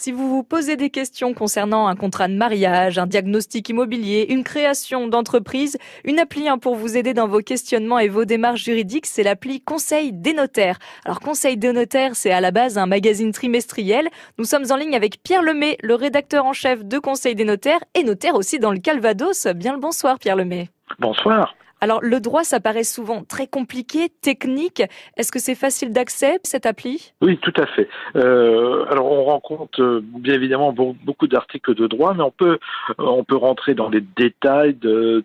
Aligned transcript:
Si 0.00 0.12
vous 0.12 0.30
vous 0.30 0.42
posez 0.42 0.76
des 0.76 0.88
questions 0.88 1.34
concernant 1.34 1.86
un 1.86 1.94
contrat 1.94 2.26
de 2.26 2.32
mariage, 2.32 2.96
un 2.96 3.06
diagnostic 3.06 3.68
immobilier, 3.68 4.24
une 4.30 4.44
création 4.44 5.08
d'entreprise, 5.08 5.76
une 6.04 6.18
appli 6.18 6.48
hein, 6.48 6.56
pour 6.56 6.74
vous 6.74 6.96
aider 6.96 7.12
dans 7.12 7.28
vos 7.28 7.40
questionnements 7.40 7.98
et 7.98 8.08
vos 8.08 8.24
démarches 8.24 8.64
juridiques, 8.64 9.04
c'est 9.04 9.22
l'appli 9.22 9.60
Conseil 9.60 10.14
des 10.14 10.32
notaires. 10.32 10.78
Alors 11.04 11.20
Conseil 11.20 11.58
des 11.58 11.74
notaires, 11.74 12.16
c'est 12.16 12.30
à 12.30 12.40
la 12.40 12.50
base 12.50 12.78
un 12.78 12.86
magazine 12.86 13.30
trimestriel. 13.30 14.08
Nous 14.38 14.46
sommes 14.46 14.64
en 14.70 14.76
ligne 14.76 14.96
avec 14.96 15.22
Pierre 15.22 15.42
Lemay, 15.42 15.76
le 15.82 15.96
rédacteur 15.96 16.46
en 16.46 16.54
chef 16.54 16.82
de 16.82 16.98
Conseil 16.98 17.34
des 17.34 17.44
notaires 17.44 17.84
et 17.92 18.02
notaire 18.02 18.36
aussi 18.36 18.58
dans 18.58 18.72
le 18.72 18.78
Calvados. 18.78 19.48
Bien 19.48 19.74
le 19.74 19.80
bonsoir 19.80 20.18
Pierre 20.18 20.36
Lemay. 20.36 20.70
Bonsoir. 20.98 21.54
Alors 21.82 22.00
le 22.02 22.20
droit, 22.20 22.44
ça 22.44 22.60
paraît 22.60 22.84
souvent 22.84 23.24
très 23.24 23.46
compliqué, 23.46 24.10
technique. 24.20 24.82
Est-ce 25.16 25.32
que 25.32 25.38
c'est 25.38 25.54
facile 25.54 25.92
d'accès 25.92 26.38
cette 26.42 26.66
appli? 26.66 27.12
Oui, 27.22 27.38
tout 27.38 27.54
à 27.56 27.64
fait. 27.66 27.88
Euh, 28.16 28.84
alors 28.90 29.10
on 29.10 29.24
rencontre 29.24 29.80
euh, 29.80 30.00
bien 30.02 30.34
évidemment 30.34 30.72
beaucoup 30.72 31.26
d'articles 31.26 31.74
de 31.74 31.86
droit, 31.86 32.12
mais 32.12 32.22
on 32.22 32.30
peut 32.30 32.58
euh, 32.90 32.94
on 32.98 33.24
peut 33.24 33.36
rentrer 33.36 33.74
dans 33.74 33.88
les 33.88 34.02
détails 34.02 34.76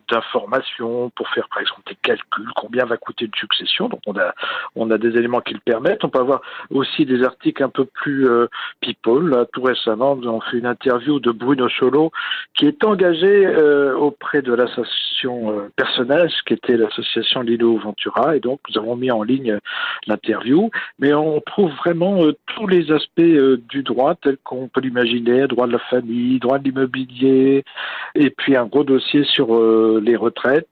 d'informations 0.09 1.11
pour 1.15 1.27
faire 1.29 1.49
par 1.49 1.61
exemple 1.61 1.81
des 1.87 1.97
calculs, 2.01 2.49
combien 2.55 2.85
va 2.85 2.95
coûter 2.95 3.25
une 3.25 3.35
succession. 3.35 3.89
Donc 3.89 3.99
on 4.07 4.17
a 4.17 4.33
on 4.75 4.91
a 4.91 4.97
des 4.97 5.09
éléments 5.17 5.41
qui 5.41 5.55
le 5.55 5.59
permettent. 5.59 6.05
On 6.05 6.09
peut 6.09 6.19
avoir 6.19 6.41
aussi 6.69 7.05
des 7.05 7.23
articles 7.23 7.63
un 7.63 7.69
peu 7.69 7.83
plus 7.83 8.29
people. 8.79 9.45
Tout 9.51 9.61
récemment, 9.61 10.17
on 10.23 10.39
fait 10.39 10.57
une 10.57 10.65
interview 10.65 11.19
de 11.19 11.31
Bruno 11.31 11.67
Solo 11.67 12.11
qui 12.55 12.65
est 12.65 12.83
engagé 12.85 13.45
auprès 13.97 14.41
de 14.41 14.53
l'association 14.53 15.69
personnage 15.75 16.31
qui 16.45 16.53
était 16.53 16.77
l'association 16.77 17.41
Lilo 17.41 17.77
Ventura, 17.77 18.35
et 18.35 18.39
donc 18.39 18.59
nous 18.69 18.79
avons 18.79 18.95
mis 18.95 19.11
en 19.11 19.23
ligne 19.23 19.59
l'interview. 20.07 20.69
Mais 20.99 21.13
on 21.13 21.41
trouve 21.41 21.71
vraiment 21.73 22.23
euh, 22.23 22.33
tous 22.55 22.67
les 22.67 22.91
aspects 22.91 23.19
euh, 23.19 23.61
du 23.69 23.83
droit 23.83 24.15
tels 24.15 24.37
qu'on 24.43 24.67
peut 24.67 24.81
l'imaginer, 24.81 25.47
droit 25.47 25.67
de 25.67 25.73
la 25.73 25.79
famille, 25.79 26.39
droit 26.39 26.59
de 26.59 26.65
l'immobilier, 26.65 27.63
et 28.13 28.29
puis 28.29 28.55
un 28.55 28.65
gros 28.65 28.83
dossier 28.83 29.23
sur 29.25 29.55
euh, 29.55 30.01
les 30.03 30.15
retraites, 30.15 30.69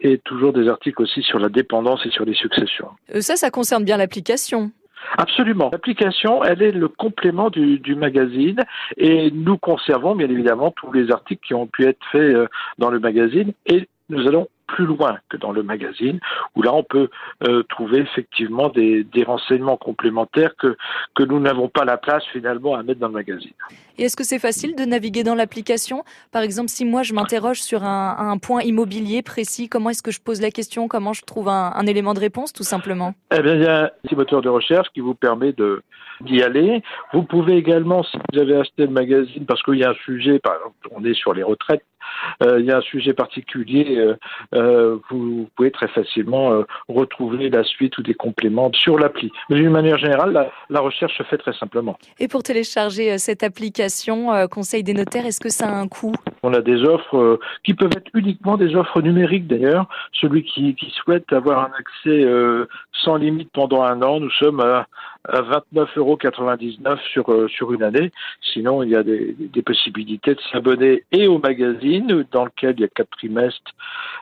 et 0.00 0.18
toujours 0.18 0.52
des 0.52 0.68
articles 0.68 1.02
aussi 1.02 1.22
sur 1.22 1.38
la 1.38 1.48
dépendance 1.48 2.04
et 2.06 2.10
sur 2.10 2.24
les 2.24 2.34
successions. 2.34 2.90
Ça, 3.20 3.36
ça 3.36 3.50
concerne 3.50 3.84
bien 3.84 3.96
l'application. 3.96 4.70
Absolument. 5.18 5.70
L'application, 5.70 6.42
elle 6.42 6.62
est 6.62 6.72
le 6.72 6.88
complément 6.88 7.48
du, 7.48 7.78
du, 7.78 7.94
magazine 7.94 8.60
et 8.96 9.30
nous 9.30 9.56
conservons 9.56 10.16
bien 10.16 10.28
évidemment 10.28 10.72
tous 10.72 10.90
les 10.90 11.12
articles 11.12 11.46
qui 11.46 11.54
ont 11.54 11.68
pu 11.68 11.84
être 11.84 12.04
faits 12.10 12.36
dans 12.78 12.90
le 12.90 12.98
magazine 12.98 13.52
et 13.66 13.88
nous 14.08 14.26
allons 14.26 14.48
plus 14.66 14.86
loin 14.86 15.18
que 15.28 15.36
dans 15.36 15.52
le 15.52 15.62
magazine, 15.62 16.20
où 16.54 16.62
là 16.62 16.72
on 16.72 16.82
peut 16.82 17.08
euh, 17.46 17.62
trouver 17.68 17.98
effectivement 17.98 18.68
des, 18.68 19.04
des, 19.04 19.24
renseignements 19.24 19.76
complémentaires 19.76 20.54
que, 20.56 20.76
que 21.14 21.22
nous 21.22 21.40
n'avons 21.40 21.68
pas 21.68 21.84
la 21.84 21.96
place 21.96 22.24
finalement 22.32 22.74
à 22.74 22.82
mettre 22.82 23.00
dans 23.00 23.08
le 23.08 23.14
magazine. 23.14 23.52
Et 23.98 24.04
est-ce 24.04 24.16
que 24.16 24.24
c'est 24.24 24.38
facile 24.38 24.76
de 24.76 24.84
naviguer 24.84 25.24
dans 25.24 25.34
l'application? 25.34 26.04
Par 26.32 26.42
exemple, 26.42 26.68
si 26.68 26.84
moi 26.84 27.02
je 27.02 27.14
m'interroge 27.14 27.60
sur 27.60 27.84
un, 27.84 28.16
un, 28.18 28.38
point 28.38 28.62
immobilier 28.62 29.22
précis, 29.22 29.68
comment 29.68 29.90
est-ce 29.90 30.02
que 30.02 30.10
je 30.10 30.20
pose 30.20 30.40
la 30.40 30.50
question? 30.50 30.88
Comment 30.88 31.12
je 31.12 31.22
trouve 31.22 31.48
un, 31.48 31.72
un 31.74 31.86
élément 31.86 32.14
de 32.14 32.20
réponse 32.20 32.52
tout 32.52 32.62
simplement? 32.64 33.14
Eh 33.34 33.40
bien, 33.40 33.54
il 33.54 33.62
y 33.62 33.66
a 33.66 33.84
un 33.84 33.90
petit 34.02 34.14
moteur 34.14 34.42
de 34.42 34.48
recherche 34.48 34.88
qui 34.94 35.00
vous 35.00 35.14
permet 35.14 35.52
de 35.52 35.82
d'y 36.20 36.42
aller. 36.42 36.82
Vous 37.12 37.22
pouvez 37.22 37.56
également, 37.56 38.02
si 38.02 38.16
vous 38.16 38.38
avez 38.38 38.56
acheté 38.56 38.86
le 38.86 38.92
magazine, 38.92 39.44
parce 39.46 39.62
qu'il 39.62 39.76
y 39.76 39.84
a 39.84 39.90
un 39.90 40.04
sujet, 40.04 40.38
par 40.38 40.54
exemple, 40.54 40.76
on 40.92 41.04
est 41.04 41.14
sur 41.14 41.34
les 41.34 41.42
retraites, 41.42 41.84
il 42.42 42.64
y 42.64 42.70
a 42.70 42.78
un 42.78 42.82
sujet 42.82 43.12
particulier, 43.12 43.96
euh, 43.98 44.16
euh, 44.54 44.98
vous 45.10 45.48
pouvez 45.56 45.70
très 45.70 45.88
facilement 45.88 46.52
euh, 46.52 46.62
retrouver 46.88 47.50
la 47.50 47.64
suite 47.64 47.98
ou 47.98 48.02
des 48.02 48.14
compléments 48.14 48.70
sur 48.72 48.98
l'appli. 48.98 49.30
Mais 49.50 49.56
d'une 49.56 49.70
manière 49.70 49.98
générale, 49.98 50.50
la, 50.70 50.80
recherche 50.80 51.16
se 51.16 51.22
fait 51.24 51.38
très 51.38 51.52
simplement. 51.54 51.98
Et 52.18 52.28
pour 52.28 52.42
télécharger 52.42 53.12
euh, 53.12 53.18
cette 53.18 53.42
application 53.42 54.32
euh, 54.32 54.46
Conseil 54.46 54.82
des 54.82 54.94
notaires, 54.94 55.26
est-ce 55.26 55.40
que 55.40 55.48
ça 55.48 55.66
a 55.66 55.72
un 55.72 55.88
coût? 55.88 56.12
On 56.42 56.52
a 56.52 56.60
des 56.60 56.82
offres 56.84 57.38
qui 57.64 57.74
peuvent 57.74 57.92
être 57.96 58.10
uniquement 58.14 58.56
des 58.56 58.74
offres 58.74 59.02
numériques 59.02 59.46
d'ailleurs. 59.46 59.86
Celui 60.12 60.44
qui, 60.44 60.76
souhaite 61.02 61.32
avoir 61.32 61.60
un 61.60 61.72
accès 61.78 62.26
sans 62.92 63.16
limite 63.16 63.50
pendant 63.52 63.82
un 63.82 64.02
an, 64.02 64.20
nous 64.20 64.30
sommes 64.30 64.60
à, 64.60 64.86
à 65.28 65.40
29,99 65.40 65.96
euros 65.96 66.18
sur, 67.12 67.50
sur 67.50 67.72
une 67.72 67.82
année. 67.82 68.12
Sinon, 68.52 68.82
il 68.82 68.90
y 68.90 68.96
a 68.96 69.02
des, 69.02 69.34
possibilités 69.64 70.34
de 70.34 70.40
s'abonner 70.52 71.04
et 71.12 71.26
au 71.26 71.38
magazine 71.38 72.24
dans 72.30 72.44
lequel 72.44 72.74
il 72.76 72.82
y 72.82 72.84
a 72.84 72.88
quatre 72.88 73.10
trimestres, 73.10 73.72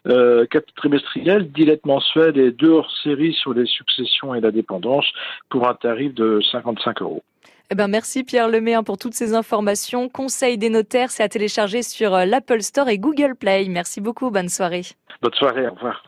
euh, 0.08 0.46
quatre 0.46 0.72
trimestriels, 0.74 1.50
dix 1.52 1.66
lettres 1.66 1.86
mensuelles 1.86 2.38
et 2.38 2.50
deux 2.50 2.70
hors-série 2.70 3.34
sur 3.34 3.52
les 3.52 3.66
successions 3.66 4.34
et 4.34 4.40
la 4.40 4.50
dépendance 4.50 5.06
pour 5.50 5.68
un 5.68 5.74
tarif 5.74 6.14
de 6.14 6.40
55 6.50 7.02
euros. 7.02 7.22
Eh 7.70 7.74
ben 7.74 7.88
merci 7.88 8.24
Pierre 8.24 8.48
Lemay 8.48 8.76
pour 8.84 8.98
toutes 8.98 9.14
ces 9.14 9.34
informations. 9.34 10.08
Conseil 10.08 10.58
des 10.58 10.70
notaires, 10.70 11.10
c'est 11.10 11.22
à 11.22 11.28
télécharger 11.28 11.82
sur 11.82 12.14
euh, 12.14 12.24
l'Apple 12.24 12.60
Store 12.62 12.88
et 12.88 12.98
Google 12.98 13.34
Play. 13.34 13.66
Merci 13.68 14.00
beaucoup, 14.00 14.30
bonne 14.30 14.48
soirée. 14.48 14.82
Bonne 15.22 15.34
soirée, 15.34 15.66
au 15.66 15.74
revoir. 15.74 16.02